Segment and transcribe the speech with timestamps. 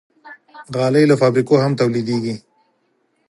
[0.75, 2.35] غالۍ له فابریکو هم تولیدېږي.